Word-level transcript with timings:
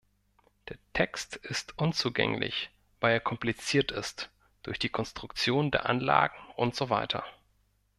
Der 0.67 0.77
Text 0.93 1.35
ist 1.35 1.77
unzugänglich, 1.77 2.71
weil 3.01 3.13
er 3.13 3.19
kompliziert 3.19 3.91
ist, 3.91 4.31
durch 4.63 4.79
die 4.79 4.89
Konstruktion 4.89 5.69
der 5.69 5.87
Anlagen 5.87 6.43
und 6.55 6.73
so 6.75 6.89
weiter. 6.89 7.23